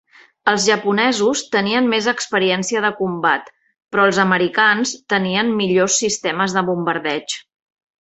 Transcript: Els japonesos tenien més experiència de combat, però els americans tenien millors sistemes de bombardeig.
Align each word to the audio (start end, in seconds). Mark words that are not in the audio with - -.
Els 0.51 0.63
japonesos 0.69 1.43
tenien 1.55 1.89
més 1.91 2.07
experiència 2.13 2.81
de 2.87 2.91
combat, 3.03 3.53
però 3.93 4.09
els 4.09 4.23
americans 4.27 4.97
tenien 5.15 5.57
millors 5.63 6.03
sistemes 6.07 6.61
de 6.61 6.69
bombardeig. 6.73 7.43